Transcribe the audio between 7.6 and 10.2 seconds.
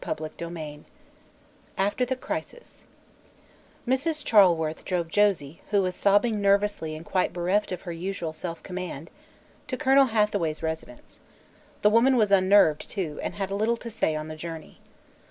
of her usual self command, to Colonel